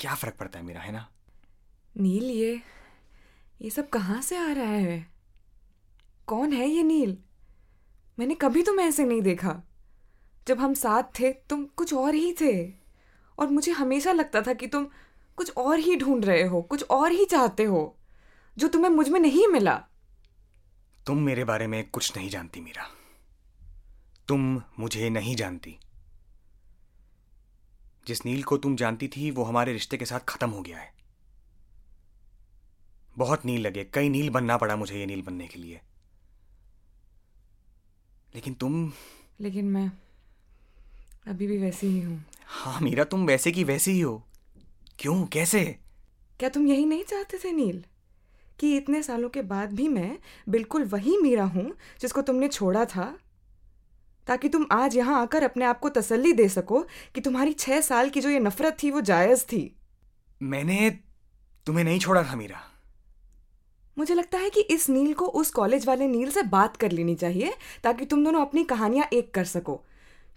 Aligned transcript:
क्या 0.00 0.14
फ़र्क 0.14 0.34
पड़ता 0.34 0.58
है 0.58 0.64
मेरा 0.64 0.80
है 0.80 0.92
ना? 0.92 1.10
नील 1.96 2.24
ये 2.24 2.62
ये 3.62 3.70
सब 3.70 3.88
कहाँ 3.88 4.22
से 4.22 4.36
आ 4.36 4.52
रहा 4.52 4.72
है? 4.72 5.06
कौन 6.26 6.52
है 6.52 6.68
ये 6.68 6.82
नील? 6.82 7.18
मैंने 8.18 8.34
कभी 8.34 8.62
तुम्हें 8.62 8.86
ऐसे 8.86 9.04
नहीं 9.04 9.22
देखा। 9.22 9.62
जब 10.48 10.60
हम 10.60 10.74
साथ 10.74 11.02
थे 11.20 11.32
तुम 11.32 11.64
कुछ 11.64 11.94
और 11.94 12.14
ही 12.14 12.32
थे। 12.32 12.72
और 13.38 13.48
मुझे 13.48 13.72
हमेशा 13.72 14.12
लगता 14.12 14.42
था 14.42 14.52
कि 14.52 14.66
तुम 14.66 14.86
कुछ 15.36 15.52
और 15.56 15.78
ही 15.78 15.96
ढूंढ 15.96 16.24
रहे 16.24 16.42
हो 16.42 16.62
कुछ 16.62 16.82
और 16.82 17.12
ही 17.12 17.24
चाहते 17.24 17.64
हो 17.64 17.96
जो 18.58 18.68
तुम्हें 18.68 18.90
मुझमें 18.90 19.20
नहीं 19.20 19.48
मिला। 19.48 19.86
तुम 21.06 21.18
मेरे 21.18 21.44
बारे 21.44 21.66
में 21.66 21.90
कुछ 21.90 22.16
नहीं 22.16 22.30
जानती 22.30 22.60
मीरा। 22.60 22.88
तुम 24.28 24.62
मुझे 24.78 25.10
नहीं 25.10 25.36
जानती। 25.36 25.78
जिस 28.06 28.26
नील 28.26 28.42
को 28.42 28.56
तुम 28.56 28.76
जानती 28.76 29.08
थी 29.08 29.30
वो 29.30 29.44
हमारे 29.44 29.72
रिश्ते 29.72 29.96
के 29.96 30.04
साथ 30.04 30.20
खत्म 30.20 30.50
हो 30.50 30.62
गया 30.62 30.78
है। 30.78 30.94
बहुत 33.18 33.44
नील 33.44 33.60
लगे। 33.60 33.84
कई 33.84 34.08
नील 34.08 34.30
बनना 34.30 34.56
पड़ा 34.56 34.76
मुझे 34.76 34.98
ये 34.98 35.06
नील 35.06 35.22
बनने 35.22 35.46
के 35.46 35.58
लिए। 35.58 35.80
लेकिन 38.34 38.54
तुम 38.54 38.92
लेकिन 39.40 39.64
मैं 39.64 39.92
अभी 41.28 41.46
भी 41.46 41.58
वैसी 41.58 41.86
ही 41.86 42.00
हूँ। 42.00 42.24
हाँ 42.46 42.80
मीरा 42.80 43.04
तुम 43.04 43.26
वैसे 43.26 43.52
की 43.52 43.64
वैसी 43.64 43.90
ही 43.90 44.00
हो। 44.00 44.22
क्यों? 44.98 45.26
कैसे? 45.26 45.78
क्या 46.38 46.48
तुम 46.48 46.66
यही 46.66 46.84
नहीं 46.84 47.04
चाहते 47.04 47.38
थे 47.38 47.52
नील? 47.52 47.84
कि 48.60 48.76
इतने 48.76 49.02
सालों 49.02 49.28
के 49.28 49.42
बाद 49.42 49.72
भी 49.72 49.88
मैं 49.88 50.18
बिल्कुल 50.48 50.84
वही 50.84 51.16
मीरा 51.16 51.44
हूँ 51.44 51.74
जिसको 52.00 52.22
तुमने 52.22 52.48
छोड़ा 52.48 52.84
था 52.84 53.18
ताकि 54.26 54.48
तुम 54.48 54.66
आज 54.72 54.96
यहाँ 54.96 55.22
आकर 55.22 55.42
अपने 55.42 55.64
आप 55.64 55.78
को 55.78 55.88
तसल्ली 55.88 56.32
दे 56.32 56.48
सको 56.48 56.86
कि 57.14 57.20
तुम्हारी 57.20 57.52
छह 57.52 57.80
साल 57.80 58.10
की 58.10 58.20
जो 58.20 58.28
ये 58.28 58.38
नफरत 58.38 58.76
थी 58.82 58.90
वो 58.90 59.00
जायज़ 59.00 59.44
थी। 59.44 59.76
मैंने 60.42 60.98
तुम्हें 61.66 61.84
नहीं 61.84 61.98
छोड़ा 61.98 62.22
था 62.22 62.36
मीरा। 62.36 62.60
मुझे 63.98 64.14
लगता 64.14 64.38
है 64.38 64.50
कि 64.50 64.60
इस 64.60 64.88
नील 64.88 65.14
को 65.14 65.26
उस 65.26 65.50
कॉलेज 65.50 65.86
वाले 65.86 66.06
नील 66.06 66.30
से 66.30 66.42
बात 66.42 66.76
कर 66.76 66.90
लेनी 66.90 67.14
चाहिए 67.14 67.54
ताकि 67.84 68.04
तुम 68.04 68.24
दोनों 68.24 68.40
अपनी 68.40 68.64
कहानियाँ 68.64 69.08
एक 69.12 69.34
कर 69.34 69.44
सको। 69.44 69.84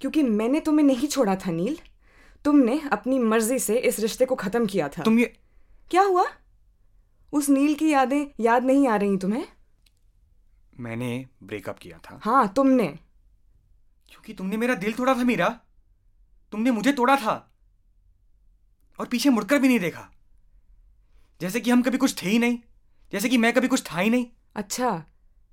क्योंकि 0.02 0.24
मैंने 0.24 0.60
तुम्हें 0.60 0.86
नहीं 0.86 1.08
छोड़ा 1.08 1.36
था 1.36 1.52
नील। 1.52 1.80
तुमने 2.46 2.82
अपनी 2.92 3.20
मर्ज़ी 3.20 3.60
से 3.60 3.78
इस 3.78 4.00
रिश्ते 4.00 4.26
को 4.26 4.36
खत्म 4.36 4.66
किया 4.66 4.88
था। 4.88 5.04
तुम 5.04 5.20
ये 5.20 5.38
क्या 5.92 6.02
हुआ? 6.02 6.26
उस 7.34 7.50
नील 7.50 7.74
की 7.74 7.90
यादें 7.90 8.26
याद 8.40 8.64
नहीं 8.64 8.88
आ 8.88 8.96
रही 8.96 9.18
तुम्हें? 9.18 9.48
मैंने 10.80 11.26
ब्रेकअप 11.44 11.78
किया 11.80 11.98
था। 11.98 12.20
हाँ 12.24 12.54
तुमने। 12.56 13.00
क्योंकि 14.10 14.34
तुमने 14.34 14.58
मेरा 14.58 14.76
दिल 14.76 14.94
तोड़ा 14.94 15.14
था, 15.14 15.24
मीरा। 15.24 15.50
तुमने 16.52 16.72
मुझे 16.72 16.92
तोड़ा 16.92 17.16
था। 17.16 17.54
और 19.00 19.08
पीछे 19.08 19.30
मुड़कर 19.30 19.60
भी 19.60 19.68
नहीं 19.68 19.80
देखा। 19.80 20.10
जैसे 21.42 21.60
कि 21.60 21.72
हम 21.72 21.82
कभी 21.82 21.98
कुछ 21.98 22.24
थे 22.24 22.30
ही 22.30 22.40
नहीं, 22.40 22.60
जैसे 23.12 23.30
कि 23.30 23.38
मैं 23.38 23.54
कभी 23.54 23.68
कुछ 23.68 23.84
था 23.92 24.00
ही 24.00 24.10
नहीं। 24.10 24.28
अच्छा 24.56 25.06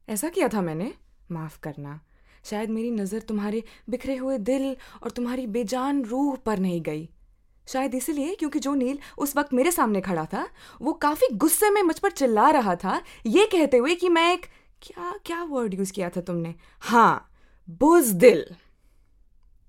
ऐसा 0.08 0.28
किया 0.28 0.48
था 0.48 0.60
मैंने? 0.60 0.94
माफ़ 1.30 1.58
करना। 1.60 2.00
शायद 2.44 2.70
मेरी 2.70 2.90
नज़र 2.90 3.20
तुम्हारे 3.20 3.64
बिखरे 3.88 4.16
हुए 4.16 4.38
दिल 4.38 4.76
और 5.02 5.10
तुम्हारी 5.10 5.46
बेजान 5.46 6.04
रूह 6.04 6.36
पर 6.36 6.58
नहीं 6.58 6.82
गई। 6.82 7.08
शायद 7.66 7.94
इसलिए 7.94 8.34
क्योंकि 8.34 8.58
जो 8.58 8.74
नील 8.74 8.98
उस 9.18 9.36
वक्त 9.36 9.52
मेरे 9.52 9.70
सामने 9.72 10.00
खड़ा 10.00 10.24
था, 10.24 10.48
वो 10.82 10.92
काफ़ी 10.92 11.36
गुस्से 11.36 11.70
में 11.70 11.82
मुझ 11.82 11.98
पर 11.98 12.10
चिल्ला 12.10 12.50
रहा 12.50 12.76
था, 12.76 13.02
ये 13.26 13.46
कहते 13.46 13.76
हुए 13.76 13.94
कि 13.94 14.08
मैं 14.08 14.32
एक 14.32 14.46
क्या 14.82 15.18
क्या 15.26 15.42
वर्ड 15.42 15.74
यूज़ 15.74 15.92
किया 15.92 16.10
था 16.10 16.20
तुमने? 16.20 16.54
हाँ 16.80 17.33
बुजदिल। 17.68 18.44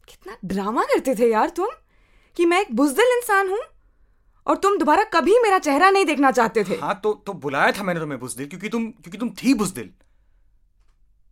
कितना 0.07 0.37
ड्रामा 0.45 0.83
करते 0.83 1.15
थे 1.15 1.29
यार 1.31 1.49
तुम 1.49 1.69
कि 2.37 2.45
मैं 2.45 2.59
एक 2.61 2.75
बुजदिल 2.75 3.17
इंसान 3.17 3.49
हूँ 3.49 3.59
और 4.47 4.57
तुम 4.57 4.77
दोबारा 4.77 5.03
कभी 5.13 5.37
मेरा 5.39 5.59
चेहरा 5.59 5.89
नहीं 5.89 6.05
देखना 6.05 6.31
चाहते 6.31 6.63
थे। 6.63 6.75
हाँ 6.75 6.99
तो 7.03 7.13
तो 7.25 7.33
बुलाया 7.35 7.71
था 7.71 7.83
मैंने 7.83 7.99
तुम्हें 7.99 8.19
बुजदिल 8.19 8.47
क्योंकि 8.47 8.69
तुम 8.69 8.89
क्योंकि 8.91 9.17
तुम 9.17 9.29
थी 9.43 9.53
बुजदिल। 9.53 9.89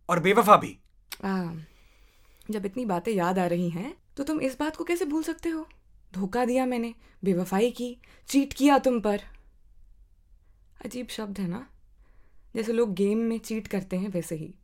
और 0.08 0.20
बेवफा 0.20 0.56
भी। 0.56 0.78
आ, 1.24 1.52
जब 2.50 2.66
इतनी 2.66 2.84
बातें 2.84 3.12
याद 3.12 3.38
आ 3.38 3.46
रही 3.46 3.68
हैं 3.70 3.94
तो 4.16 4.24
तुम 4.24 4.40
इस 4.40 4.58
बात 4.60 4.76
को 4.76 4.84
कैसे 4.84 5.04
भूल 5.04 5.22
सकते 5.22 5.48
हो? 5.48 5.66
धोखा 6.12 6.44
दिया 6.44 6.66
मैंने 6.66 6.94
बेवफाई 7.24 7.70
की 7.70 7.96
चीट 8.28 8.52
किया 8.52 8.78
तुम 8.78 9.00
पर। 9.00 9.20
अजीब 10.84 11.08
शब्द 11.10 11.38
है 11.38 11.46
ना? 11.48 11.66
जैसे 12.56 12.72
लोग 12.72 12.94
गेम 12.94 13.18
में 13.20 13.38
चीट 13.38 13.66
करते 13.66 13.96
हैं 13.96 14.08
वैसे 14.08 14.34
ही। 14.34 14.54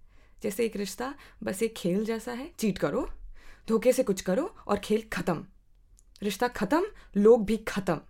जैसे 0.43 0.65
एक 0.67 0.77
रिश्ता 0.77 1.15
बस 1.43 1.63
एक 1.63 1.75
खेल 1.75 2.05
जैसा 2.05 2.33
है 2.33 2.51
चीट 2.59 2.79
करो 2.79 3.09
धोखे 3.69 3.93
से 3.93 4.03
कुछ 4.03 4.21
करो 4.21 4.45
और 4.67 4.79
खेल 4.79 5.03
खत्म। 5.13 5.45
रिश्ता 6.23 6.49
खत्म 6.49 6.87
लोग 7.17 7.45
भी 7.45 7.57
खत्म। 7.57 8.01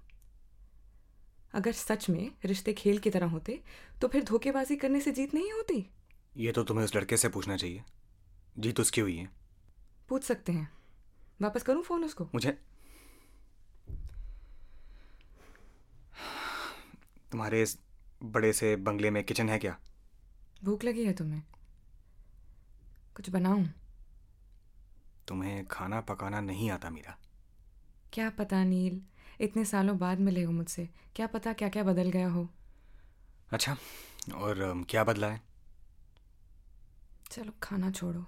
अगर 1.55 1.73
सच 1.73 2.09
में 2.11 2.31
रिश्ते 2.45 2.73
खेल 2.73 2.99
की 2.99 3.11
तरह 3.11 3.27
होते 3.27 3.63
तो 4.01 4.09
फिर 4.09 4.25
धोखेबाजी 4.25 4.77
करने 4.77 5.01
से 5.01 5.13
जीत 5.13 5.35
नहीं 5.35 5.53
होती। 5.53 5.87
ये 6.37 6.53
तो 6.53 6.63
तुम्हें 6.63 6.85
उस 6.85 6.97
लड़के 6.97 7.17
से 7.17 7.29
पूछना 7.29 7.57
चाहिए। 7.57 7.83
जीत 8.59 8.81
उसकी 8.81 9.01
हुई 9.01 9.17
है। 9.17 9.29
पूछ 10.09 10.25
सकते 10.25 10.53
हैं। 10.53 10.69
वापस 11.43 11.63
करूँ 11.63 11.83
फ़ोन 11.83 12.05
उसको? 12.05 12.29
मुझे 12.35 12.59
तुम्हारे 17.31 17.63
इस 17.63 17.79
बड़े 18.23 18.53
से 18.53 18.77
बंगले 18.77 19.11
में 19.11 19.25
किचन 19.25 19.49
है 19.49 19.59
क्या? 19.59 19.79
भूख 20.65 20.85
लगी 20.85 21.05
है 21.05 21.13
तुम्हें। 21.13 21.43
कुछ 23.21 23.31
बनाऊँ? 23.31 23.69
तुम्हें 25.29 25.67
खाना 25.67 26.01
पकाना 26.01 26.41
नहीं 26.41 26.71
आता 26.71 26.91
मीरा। 26.91 27.19
क्या 28.13 28.31
पता 28.31 28.65
नील 28.65 29.03
इतने 29.41 29.65
सालों 29.65 29.99
बाद 29.99 30.21
मिले 30.21 30.43
हो 30.43 30.53
मुझसे। 30.53 30.89
क्या 31.17 31.27
पता 31.27 31.53
क्या 31.53 31.69
क्या 31.69 31.83
बदल 31.83 32.11
गया 32.11 32.29
हो? 32.29 32.49
अच्छा 33.53 33.77
और 34.35 34.61
अम, 34.61 34.85
क्या 34.85 35.05
बदला 35.05 35.27
है? 35.27 35.43
चलो 37.31 37.53
खाना 37.63 37.91
छोड़ो। 37.91 38.27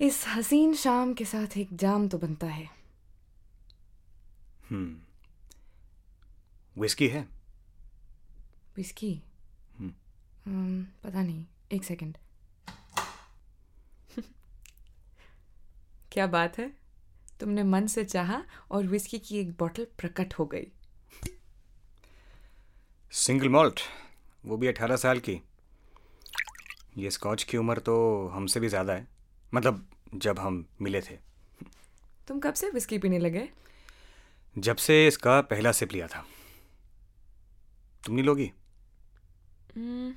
इस 0.00 0.24
हसीन 0.28 0.74
शाम 0.74 1.14
के 1.14 1.24
साथ 1.24 1.56
एक 1.56 1.68
जाम 1.72 2.08
तो 2.08 2.18
बनता 2.18 2.46
है। 2.46 2.68
हम्म। 4.70 4.96
विस्की 6.80 7.08
है? 7.08 7.28
विस्की 8.76 9.22
हम्म। 9.78 10.86
पता 11.04 11.22
नहीं 11.22 11.46
एक 11.72 11.84
सेकंड 11.84 12.18
क्या 16.12 16.26
बात 16.26 16.58
है? 16.58 16.70
तुमने 17.40 17.62
मन 17.62 17.86
से 17.86 18.04
चाहा 18.04 18.42
और 18.70 18.86
विस्की 18.86 19.18
की 19.18 19.38
एक 19.38 19.50
बोतल 19.52 19.86
प्रकट 19.98 20.34
हो 20.34 20.44
गई। 20.46 20.66
सिंगल 23.12 23.48
मॉल्ट 23.48 23.80
वो 24.44 24.56
भी 24.56 24.66
अठारह 24.66 24.96
साल 24.96 25.20
की। 25.20 25.40
ये 26.98 27.10
स्कॉच 27.10 27.42
की 27.42 27.56
उम्र 27.56 27.78
तो 27.78 27.94
हमसे 28.28 28.60
भी 28.60 28.68
ज़्यादा 28.68 28.92
है। 28.92 29.06
मतलब 29.54 29.86
जब 30.14 30.38
हम 30.38 30.64
मिले 30.82 31.00
थे। 31.00 31.16
तुम 32.28 32.40
कब 32.40 32.54
से 32.54 32.70
विस्की 32.70 32.98
पीने 32.98 33.18
लगे? 33.18 33.48
जब 34.56 34.76
से 34.76 35.06
इसका 35.06 35.40
पहला 35.40 35.72
सिप 35.72 35.92
लिया 35.92 36.06
था। 36.06 36.24
तुम 38.04 38.14
नहीं 38.14 38.24
लोगी? 38.24 38.50
हम्म, 39.76 40.14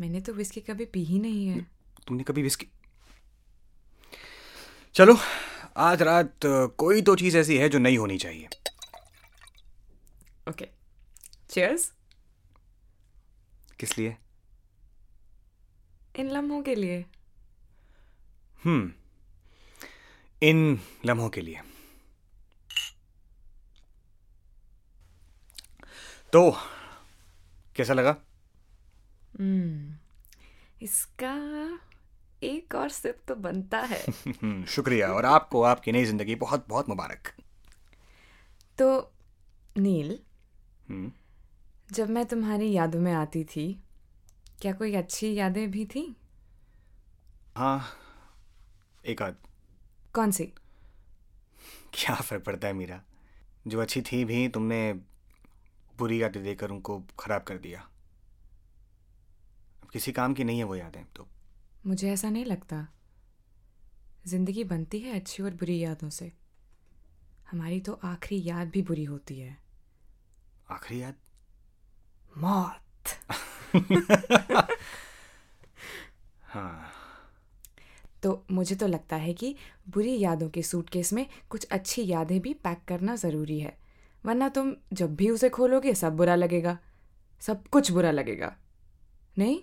मैंने 0.00 0.20
तो 0.20 0.32
विस्की 0.32 0.60
कभी 0.60 0.84
पी 0.84 1.04
ही 1.04 1.18
नहीं 1.18 1.46
है। 1.46 1.60
तुमने 2.06 2.24
कभी 2.24 2.42
विस्की 2.42 2.66
चलो 4.96 5.14
आज 5.76 6.02
रात 6.02 6.44
कोई 6.78 7.02
तो 7.02 7.14
चीज़ 7.16 7.36
ऐसी 7.38 7.56
है 7.58 7.68
जो 7.68 7.78
नहीं 7.78 7.96
होनी 7.98 8.16
चाहिए। 8.18 8.48
ओके 10.48 10.68
चीयर्स 11.50 11.92
किस 13.80 13.96
लिए? 13.98 14.16
इन 16.16 16.30
लम्हों 16.30 16.62
के 16.62 16.74
लिए। 16.74 17.04
हम्म 18.64 18.92
इन 20.42 20.80
लम्हों 21.06 21.28
के 21.30 21.40
लिए। 21.40 21.60
तो 26.32 26.50
कैसा 27.76 27.94
लगा? 27.94 28.16
इसका 30.82 31.34
एक 32.42 32.74
और 32.74 32.88
सिप 32.88 33.20
तो 33.28 33.34
बनता 33.34 33.80
है। 33.80 34.06
शुक्रिया 34.68 35.12
और 35.12 35.24
आपको 35.24 35.62
आपकी 35.62 35.92
नई 35.92 36.04
ज़िंदगी 36.04 36.34
बहुत 36.34 36.66
बहुत 36.68 36.88
मुबारक। 36.88 37.32
तो 38.78 38.88
नील 39.78 40.18
हम्म, 40.88 41.10
जब 41.92 42.10
मैं 42.10 42.24
तुम्हारी 42.26 42.70
यादों 42.72 43.00
में 43.00 43.12
आती 43.12 43.44
थी 43.44 43.66
क्या 44.60 44.72
कोई 44.72 44.94
अच्छी 44.94 45.34
यादें 45.34 45.70
भी 45.70 45.84
थी? 45.86 46.16
हाँ 47.56 47.80
एक 49.04 49.22
आध। 49.22 49.36
कौन 50.14 50.30
सी? 50.30 50.52
क्या 51.94 52.14
फ़र्क 52.14 52.44
पड़ता 52.44 52.68
है 52.68 52.74
मीरा? 52.74 53.00
जो 53.66 53.80
अच्छी 53.80 54.02
थी 54.02 54.24
भी 54.24 54.48
तुमने 54.48 54.80
बुरी 55.98 56.22
यादें 56.22 56.42
देकर 56.44 56.70
उनको 56.70 57.02
खराब 57.18 57.42
कर 57.42 57.58
दिया। 57.58 57.88
अब 59.82 59.90
किसी 59.90 60.12
काम 60.12 60.34
की 60.34 60.44
नहीं 60.44 60.58
है 60.58 60.64
वो 60.64 60.76
यादें 60.76 61.04
तो 61.16 61.28
मुझे 61.86 62.10
ऐसा 62.12 62.30
नहीं 62.30 62.44
लगता। 62.44 62.86
ज़िंदगी 64.26 64.64
बनती 64.64 64.98
है 64.98 65.14
अच्छी 65.14 65.42
और 65.42 65.50
बुरी 65.50 65.78
यादों 65.78 66.08
से। 66.10 66.32
हमारी 67.50 67.80
तो 67.80 67.92
आखिरी 68.04 68.48
याद 68.48 68.68
भी 68.68 68.82
बुरी 68.82 69.04
होती 69.04 69.38
है। 69.38 69.58
आखिरी 70.70 71.02
याद? 71.02 71.14
मौत। 72.38 73.08
हाँ। 76.42 76.92
तो 78.22 78.44
मुझे 78.50 78.74
तो 78.74 78.86
लगता 78.86 79.16
है 79.16 79.34
कि 79.34 79.56
बुरी 79.88 80.18
यादों 80.18 80.48
के 80.48 80.62
सूटकेस 80.62 81.12
में 81.12 81.26
कुछ 81.50 81.64
अच्छी 81.64 82.06
यादें 82.06 82.40
भी 82.40 82.54
पैक 82.54 82.78
करना 82.88 83.16
ज़रूरी 83.16 83.60
है। 83.60 83.78
वरना 84.24 84.48
तुम 84.48 84.74
जब 84.92 85.14
भी 85.16 85.30
उसे 85.30 85.48
खोलोगे 85.48 85.94
सब 85.94 86.16
बुरा 86.16 86.34
लगेगा। 86.34 86.78
सब 87.40 87.68
कुछ 87.68 87.90
बुरा 87.90 88.10
लगेगा। 88.10 88.56
नहीं? 89.38 89.62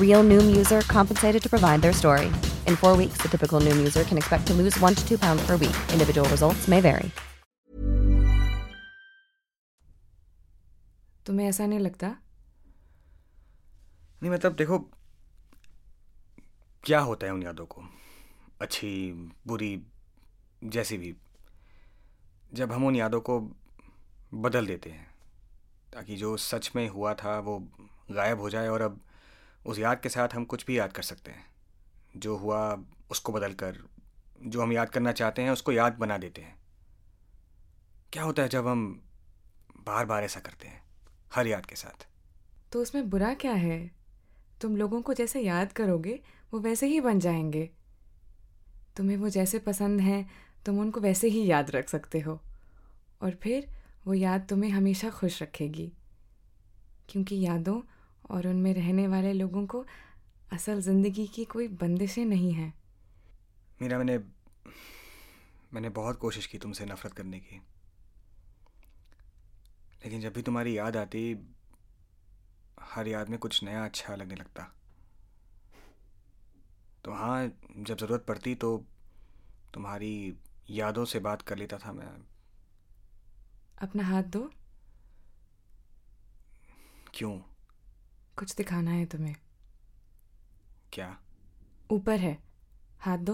Real 0.00 0.22
Noom 0.22 0.46
user 0.56 0.80
compensated 0.82 1.42
to 1.42 1.48
provide 1.48 1.82
their 1.82 1.92
story. 1.92 2.26
In 2.66 2.76
four 2.76 2.96
weeks, 2.96 3.18
the 3.22 3.28
typical 3.28 3.60
Noom 3.60 3.78
user 3.78 4.04
can 4.04 4.18
expect 4.18 4.46
to 4.46 4.54
lose 4.54 4.78
one 4.80 4.94
to 4.94 5.08
two 5.08 5.18
pounds 5.18 5.42
per 5.46 5.56
week. 5.56 5.76
Individual 5.92 6.28
results 6.28 6.68
may 6.68 6.80
vary. 6.86 7.10
तुम्हें 11.26 11.46
ऐसा 11.48 11.66
नहीं 11.66 11.78
लगता 11.78 12.08
नहीं 14.22 14.30
मतलब 14.30 14.54
देखो 14.56 14.78
क्या 16.84 17.00
होता 17.08 17.26
है 17.26 17.32
उन 17.32 17.42
यादों 17.42 17.66
को 17.66 17.82
अच्छी 18.60 18.90
बुरी 19.46 19.70
जैसी 20.76 20.98
भी 20.98 21.14
जब 22.54 22.72
हम 22.72 22.86
उन 22.86 22.96
यादों 22.96 23.20
को 23.28 23.38
बदल 24.46 24.66
देते 24.66 24.90
हैं 24.90 25.06
ताकि 25.92 26.16
जो 26.16 26.36
सच 26.48 26.70
में 26.76 26.86
हुआ 26.88 27.14
था 27.22 27.38
वो 27.46 27.58
गायब 28.10 28.40
हो 28.40 28.50
जाए 28.50 28.68
और 28.68 28.82
अब 28.82 29.00
उस 29.66 29.78
याद 29.78 30.00
के 30.00 30.08
साथ 30.08 30.28
हम 30.28 30.44
कुछ 30.44 30.66
भी 30.66 30.78
याद 30.78 30.92
कर 30.92 31.02
सकते 31.02 31.30
हैं। 31.30 31.46
जो 32.16 32.36
हुआ, 32.36 32.84
उसको 33.10 33.32
बदल 33.32 33.52
कर 33.52 33.88
जो 34.42 34.62
हम 34.62 34.72
याद 34.72 34.90
करना 34.90 35.12
चाहते 35.12 35.42
हैं, 35.42 35.50
उसको 35.50 35.72
याद 35.72 35.92
बना 35.92 36.18
देते 36.18 36.42
हैं। 36.42 36.58
क्या 38.12 38.22
होता 38.22 38.42
है 38.42 38.48
जब 38.48 38.66
हम 38.66 39.02
बार 39.86 40.06
बार 40.06 40.24
ऐसा 40.24 40.40
करते 40.40 40.68
हैं, 40.68 40.82
हर 41.34 41.46
याद 41.46 41.66
के 41.66 41.76
साथ? 41.76 42.06
तो 42.72 42.82
उसमें 42.82 43.10
बुरा 43.10 43.34
क्या 43.34 43.52
है? 43.52 43.90
तुम 44.60 44.76
लोगों 44.76 45.02
को 45.02 45.14
जैसे 45.14 45.40
याद 45.40 45.72
करोगे, 45.72 46.22
वो 46.52 46.60
वैसे 46.60 46.86
ही 46.86 47.00
बन 47.00 47.18
जाएँगे। 47.18 47.70
तुम्हें 48.96 49.16
वो 49.16 49.28
जैसे 49.28 49.58
पसंद 49.58 50.00
हैं, 50.00 50.30
तुम 50.66 50.80
उनको 50.80 51.00
वैसे 51.00 51.28
ही 51.28 51.46
याद 51.46 51.70
रख 51.70 51.88
सकते 51.88 52.20
हो। 52.20 52.40
और 53.22 53.30
फिर 53.30 53.70
वो 54.06 54.14
याद 54.14 54.46
तुम्हें 54.48 54.70
हमेशा 54.70 55.10
खुश 55.10 55.42
रखेगी। 55.42 55.92
क्योंकि 57.08 57.36
यादों 57.36 57.80
और 58.30 58.46
उनमें 58.46 58.74
रहने 58.74 59.06
वाले 59.08 59.32
लोगों 59.32 59.66
को 59.66 59.84
असल 60.52 60.80
ज़िंदगी 60.80 61.26
की 61.26 61.44
कोई 61.44 61.68
बंदिशें 61.68 62.24
नहीं 62.24 62.52
हैं। 62.52 62.72
मीरा 63.82 63.98
मैंने 63.98 64.18
मैंने 65.74 65.88
बहुत 65.88 66.18
कोशिश 66.18 66.46
की 66.46 66.58
तुमसे 66.58 66.84
नफरत 66.84 67.12
करने 67.12 67.40
की। 67.40 67.56
लेकिन 70.04 70.20
जब 70.20 70.32
भी 70.32 70.42
तुम्हारी 70.42 70.78
याद 70.78 70.96
आती 70.96 71.22
हर 72.82 73.08
याद 73.08 73.28
में 73.28 73.38
कुछ 73.38 73.62
नया 73.64 73.84
अच्छा 73.84 74.14
लगने 74.14 74.34
लगता। 74.34 74.62
तो 77.04 77.12
हाँ 77.12 77.46
जब 77.78 77.96
ज़रूरत 77.96 78.24
पड़ती 78.28 78.54
तो 78.54 78.76
तुम्हारी 79.74 80.36
यादों 80.70 81.04
से 81.04 81.18
बात 81.18 81.42
कर 81.42 81.56
लेता 81.56 81.78
था 81.78 81.92
मैं। 81.92 82.06
अपना 83.78 84.02
हाथ 84.02 84.22
दो। 84.22 84.50
क्यों? 87.14 87.38
कुछ 88.40 88.54
दिखाना 88.56 88.90
है 88.90 89.06
तुम्हें। 89.06 89.34
क्या? 90.92 91.16
ऊपर 91.90 92.18
है। 92.18 92.38
हाथ 93.00 93.18
दो। 93.18 93.32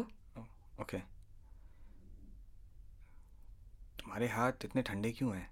ओके। 0.81 0.99
तुम्हारे 3.99 4.29
हाथ 4.29 4.65
इतने 4.65 4.83
ठंडे 4.83 5.11
क्यों 5.13 5.35
हैं? 5.37 5.49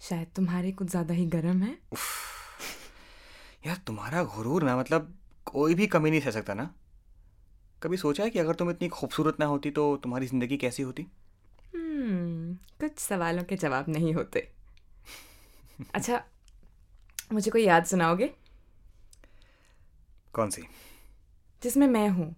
शायद 0.00 0.28
तुम्हारे 0.36 0.72
कुछ 0.72 0.88
ज़्यादा 0.88 1.14
ही 1.14 1.26
गर्म 1.26 1.62
है। 1.62 1.76
यार 3.66 3.76
तुम्हारा 3.76 4.22
गुरूर 4.24 4.62
ना 4.62 4.76
मतलब 4.76 5.14
कोई 5.46 5.74
भी 5.74 5.86
कमी 5.86 6.10
नहीं 6.10 6.20
सह 6.20 6.30
सकता 6.30 6.54
ना। 6.54 6.70
कभी 7.82 7.96
सोचा 7.96 8.24
है 8.24 8.30
कि 8.30 8.38
अगर 8.38 8.54
तुम 8.54 8.70
इतनी 8.70 8.88
खूबसूरत 8.88 9.40
ना 9.40 9.46
होती 9.46 9.70
तो 9.70 9.96
तुम्हारी 9.96 10.26
ज़िंदगी 10.26 10.56
कैसी 10.56 10.82
होती? 10.82 11.06
हम्म, 11.74 12.54
कुछ 12.80 12.98
सवालों 12.98 13.44
के 13.44 13.56
जवाब 13.56 13.88
नहीं 13.88 14.14
होते। 14.14 14.48
अच्छा 15.94 16.24
मुझे 17.32 17.50
कोई 17.50 17.64
याद 17.64 17.84
सुनाओगे? 17.84 18.30
कौन 20.38 20.50
सी? 20.50 20.62
जिसमें 21.62 21.86
मैं 21.86 22.08
हूँ 22.08 22.36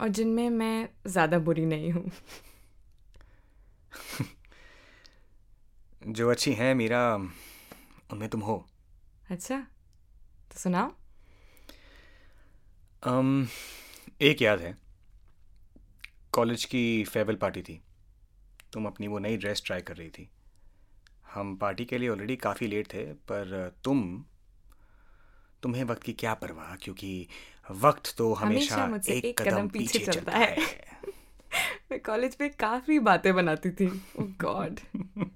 और 0.00 0.08
जिनमें 0.08 0.50
मैं 0.50 0.88
ज़्यादा 1.06 1.38
बुरी 1.38 1.66
नहीं 1.66 1.92
हूँ। 1.92 2.10
जो 6.06 6.30
अच्छी 6.30 6.52
हैं 6.52 6.74
मीरा 6.74 7.14
उनमें 7.14 8.28
तुम 8.28 8.40
हो। 8.40 8.66
अच्छा 9.30 9.66
तो 10.52 10.58
सुनाओ। 10.58 10.92
um, 13.02 13.46
एक 14.20 14.42
याद 14.42 14.60
है। 14.60 14.76
कॉलेज 16.32 16.64
की 16.64 17.04
फेयरवेल 17.04 17.36
पार्टी 17.36 17.62
थी। 17.62 17.82
तुम 18.72 18.86
अपनी 18.86 19.08
वो 19.08 19.18
नई 19.18 19.36
ड्रेस 19.36 19.62
ट्राई 19.66 19.80
कर 19.80 19.96
रही 19.96 20.10
थी। 20.10 20.30
हम 21.34 21.56
पार्टी 21.56 21.84
के 21.84 21.98
लिए 21.98 22.08
ऑलरेडी 22.08 22.36
काफ़ी 22.36 22.66
लेट 22.66 22.94
थे 22.94 23.04
पर 23.04 23.74
तुम 23.84 24.24
तुम्हें 25.64 25.84
वक्त 25.84 26.02
की 26.02 26.12
क्या 26.12 26.34
परवाह? 26.34 26.76
क्योंकि 26.76 27.28
वक्त 27.70 28.14
तो 28.18 28.34
हमेशा, 28.34 28.76
हमेशा 28.76 29.12
एक, 29.12 29.24
एक 29.24 29.42
कदम, 29.42 29.50
कदम 29.50 29.68
पीछे, 29.68 29.98
पीछे 29.98 30.12
चलता 30.12 30.32
चलता 30.32 30.38
है। 30.38 30.56
मैं 31.90 32.00
कॉलेज 32.00 32.34
पे 32.34 32.48
काफ़ी 32.48 32.98
बातें 32.98 33.34
बनाती 33.34 33.70
थी। 33.70 33.86
ओह 34.18 34.26
गॉड 34.40 34.80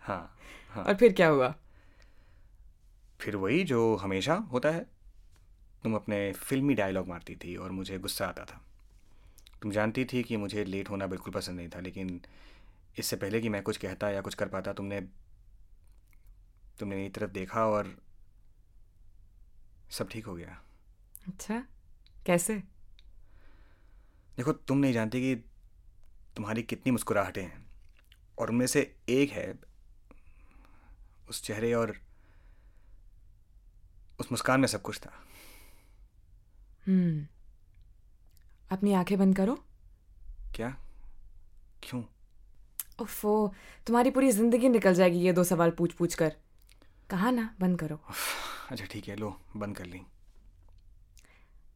हाँ 0.00 0.36
हाँ। 0.70 0.84
और 0.84 0.94
फिर 0.94 1.12
क्या 1.12 1.28
हुआ? 1.28 1.54
फिर 3.20 3.36
वही 3.36 3.64
जो 3.64 3.96
हमेशा 3.96 4.34
होता 4.34 4.68
है। 4.68 4.86
तुम 5.82 5.94
अपने 5.94 6.32
फिल्मी 6.32 6.74
डायलॉग 6.74 7.08
मारती 7.08 7.34
थी 7.34 7.56
और 7.56 7.70
मुझे 7.70 7.98
गुस्सा 7.98 8.26
आता 8.26 8.44
था। 8.44 8.64
तुम 9.62 9.70
जानती 9.70 10.04
थी 10.04 10.22
कि 10.22 10.36
मुझे 10.36 10.64
लेट 10.64 10.90
होना 10.90 11.06
बिल्कुल 11.06 11.32
पसंद 11.32 11.56
नहीं 11.56 11.68
था 11.68 11.80
लेकिन 11.80 12.20
इससे 12.98 13.16
पहले 13.16 13.40
कि 13.40 13.48
मैं 13.48 13.62
कुछ 13.62 13.76
कहता 13.76 14.10
या 14.10 14.20
कुछ 14.20 14.34
कर 14.34 14.48
पाता 14.48 14.72
तुमने 14.72 15.00
तुमने 16.78 16.96
मेरी 16.96 17.08
तरफ़ 17.08 17.30
देखा 17.30 17.66
और 17.66 18.05
सब 19.90 20.08
ठीक 20.08 20.26
हो 20.26 20.34
गया। 20.34 20.58
अच्छा 21.26 21.62
कैसे? 22.26 22.54
देखो 24.36 24.52
तुम 24.52 24.78
नहीं 24.78 24.92
जानती 24.92 25.20
कि 25.20 25.34
तुम्हारी 26.36 26.62
कितनी 26.62 26.92
मुस्कुराहटें 26.92 27.42
हैं 27.42 27.64
और 28.38 28.50
उनमें 28.50 28.66
से 28.66 28.80
एक 29.08 29.30
है 29.30 29.52
उस 31.28 31.42
चेहरे 31.42 31.72
और 31.74 31.96
उस 34.20 34.32
मुस्कान 34.32 34.60
में 34.60 34.68
सब 34.68 34.82
कुछ 34.82 34.98
था। 34.98 35.12
हम्म 36.86 37.26
अपनी 38.70 38.92
आँखें 38.94 39.18
बंद 39.18 39.36
करो। 39.36 39.54
क्या? 40.54 40.68
क्यों? 41.82 42.02
ओफो 43.00 43.54
तुम्हारी 43.86 44.10
पूरी 44.10 44.30
ज़िंदगी 44.32 44.68
निकल 44.68 44.94
जाएगी 44.94 45.18
ये 45.18 45.32
दो 45.32 45.44
सवाल 45.44 45.70
पूछ 45.70 45.92
पूछ 45.92 46.14
कर। 46.14 46.32
कहा 47.10 47.30
ना 47.30 47.54
बंद 47.60 47.78
करो। 47.80 48.00
अच्छा 48.70 48.84
ठीक 48.84 49.08
है 49.08 49.16
लो 49.16 49.40
बंद 49.56 49.76
कर 49.76 49.84
ली। 49.84 50.00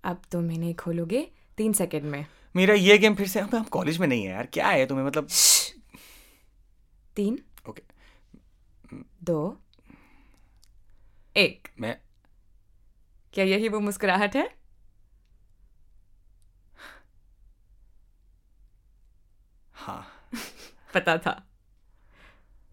अब 0.04 0.22
तुम 0.32 0.50
इन्हें 0.50 0.74
खोलोगे 0.74 1.30
तीन 1.56 1.72
सेकंड 1.72 2.02
में। 2.02 2.26
मेरा 2.56 2.74
ये 2.74 2.98
गेम 2.98 3.14
फिर 3.14 3.28
से 3.28 3.40
हम 3.40 3.62
कॉलेज 3.64 3.98
में 3.98 4.06
नहीं 4.06 4.24
है 4.24 4.30
यार 4.30 4.46
क्या 4.46 4.68
है 4.68 4.86
तुम्हें 4.86 5.04
मतलब 5.06 5.28
तीन। 7.16 7.38
ओके 7.68 7.82
दो। 9.24 9.60
एक। 11.36 11.68
मैं 11.80 11.96
क्या 13.32 13.44
यही 13.44 13.68
वो 13.68 13.80
मुस्कुराहट 13.80 14.36
है? 14.36 14.54
हाँ। 19.74 20.06
पता 20.94 21.16
था। 21.18 21.32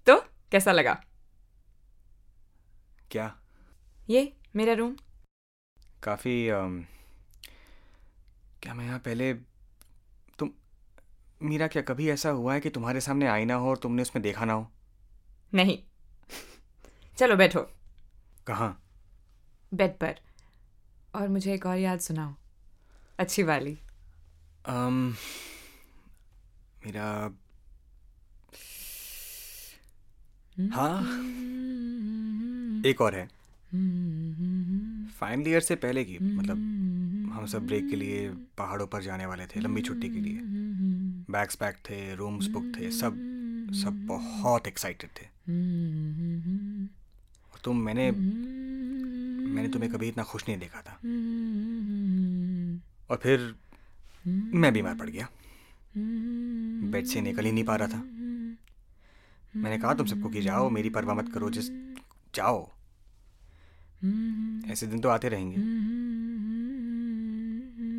तो 0.08 0.20
कैसा 0.52 0.72
लगा? 0.72 1.04
क्या? 3.12 3.28
ये 4.10 4.38
मेरा 4.56 4.74
रूम 4.74 4.96
काफ़ी 6.04 6.48
क्या 8.62 8.74
मैं 8.74 8.86
यहाँ 8.86 9.00
पहले 9.00 9.34
तुम 10.40 10.52
मीरा 11.44 11.68
क्या 11.68 11.82
कभी 11.82 12.10
ऐसा 12.10 12.30
हुआ 12.30 12.54
है 12.54 12.60
कि 12.60 12.70
तुम्हारे 12.70 13.02
सामने 13.02 13.28
आईना 13.28 13.56
हो 13.56 13.70
और 13.70 13.78
तुमने 13.78 14.02
उसमें 14.02 14.24
देखा 14.24 14.46
ना 14.46 14.54
हो? 14.54 14.72
नहीं। 15.54 15.84
चलो 17.18 17.36
बैठो। 17.36 17.62
कहाँ? 18.48 18.84
बेड 19.74 19.98
पर। 19.98 20.20
और 21.16 21.28
मुझे 21.28 21.54
एक 21.54 21.66
और 21.66 21.78
याद 21.78 22.00
सुनाओ। 22.00 22.34
अच्छी 23.20 23.44
वाली। 23.44 23.80
अम, 24.66 25.16
मेरा 26.86 27.32
हाँ? 30.74 31.02
एक 32.86 33.02
और 33.02 33.16
है। 33.16 33.37
फाइनल 35.12 35.48
ईयर 35.48 35.62
से 35.62 35.76
पहले 35.76 36.04
की 36.04 36.18
मतलब 36.24 36.58
हम 37.34 37.46
सब 37.46 37.68
ब्रेक 37.68 37.90
के 37.90 37.96
लिए 37.96 38.30
पहाड़ों 38.30 38.88
पर 38.88 39.04
जाने 39.04 39.26
वाले 39.26 39.46
थे, 39.46 39.60
लंबी 39.60 39.82
छुट्टी 39.82 40.10
के 40.10 40.20
लिए। 40.20 40.40
बैग्स 41.32 41.56
पैक 41.56 41.76
थे 41.76 42.16
रूम्स 42.16 42.48
बुक 42.48 42.72
थे, 42.80 42.92
सब 42.92 43.38
सब 43.72 44.06
बहुत 44.06 44.68
एक्साइटेड 44.68 45.10
थे। 45.10 45.26
और 47.54 47.60
तुम 47.64 47.78
मैंने 47.78 48.12
मैंने 49.48 49.70
तुम्हें 49.70 49.92
कभी 49.92 50.08
इतना 50.08 50.24
खुश 50.24 50.44
नहीं 50.50 50.60
देखा 50.60 50.82
था। 50.82 50.94
और 53.10 53.20
फिर 53.24 53.56
मैं 54.28 54.74
बीमार 54.74 54.96
पड़ 54.96 55.10
गया। 55.10 55.30
बेड 56.92 57.06
से 57.06 57.22
निकल 57.22 57.46
ही 57.46 57.52
नहीं 57.52 57.64
पा 57.64 57.76
रहा 57.76 57.88
था। 57.88 58.04
मैंने 59.56 59.78
कहा, 59.78 59.94
तुम 59.94 60.08
सबको 60.08 60.30
कि 60.30 60.42
जाओ, 60.42 60.70
मेरी 60.70 60.90
परवाह 60.90 61.16
मत 61.16 61.34
करो, 61.34 61.50
जिस, 61.50 61.70
जाओ। 62.36 62.77
ऐसे 64.02 64.88
दिन 64.88 65.00
तो 65.00 65.10
आते 65.10 65.30
रहेंगे 65.30 65.58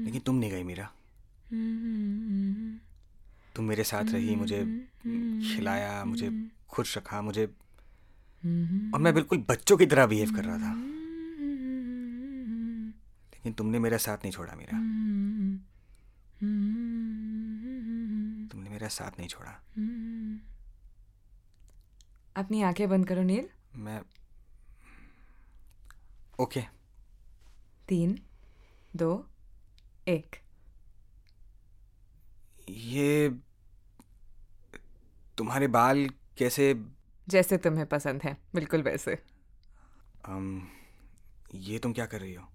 लेकिन 0.05 0.21
तुम 0.21 0.37
नहीं 0.37 0.51
गई 0.51 0.63
मीरा 0.63 0.91
तुम 3.57 3.65
मेरे 3.65 3.85
साथ 3.85 4.05
रही 4.05 4.37
मुझे 4.37 4.61
खिलाया 5.55 6.05
मुझे 6.05 6.31
खुश 6.69 6.97
रखा 6.97 7.23
मुझे 7.23 7.45
और 8.95 9.01
मैं 9.01 9.15
बिल्कुल 9.15 9.45
बच्चों 9.49 9.77
की 9.77 9.87
तरह 9.87 10.07
बिहेव 10.07 10.35
कर 10.37 10.45
रहा 10.45 10.59
था 10.59 10.73
लेकिन 13.33 13.53
तुमने 13.53 13.79
मेरा 13.79 13.99
साथ 13.99 14.17
नहीं 14.17 14.33
छोड़ा 14.33 14.55
मीरा 14.55 14.79
तुमने 18.49 18.71
मेरा 18.71 18.89
साथ 18.89 19.19
नहीं 19.19 19.29
छोड़ा 19.29 19.53
अपनी 22.37 22.63
आँखें 22.63 22.89
बंद 22.89 23.07
करो 23.07 23.23
नील 23.23 23.49
मैं 23.77 24.01
ओके 26.41 26.61
तीन 27.89 28.19
दो 28.97 29.27
एक। 30.09 30.37
ये 32.71 33.31
तुम्हारे 35.39 35.67
बाल 35.69 36.09
कैसे? 36.39 36.75
जैसे 37.29 37.57
तुम्हें 37.59 37.87
पसंद 37.87 38.23
है 38.23 38.37
बिल्कुल 38.55 38.83
वैसे। 38.83 39.15
अम, 40.25 40.69
ये 41.55 41.79
तुम 41.79 41.93
क्या 41.93 42.07
कर 42.07 42.21
रही 42.21 42.35
हो? 42.35 42.47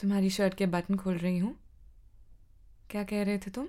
तुम्हारी 0.00 0.30
शर्ट 0.30 0.54
के 0.54 0.66
बटन 0.66 0.96
खोल 0.96 1.18
रही 1.18 1.38
हूँ। 1.38 1.56
क्या 2.90 3.04
कह 3.04 3.22
रहे 3.22 3.38
थे 3.38 3.50
तुम? 3.50 3.68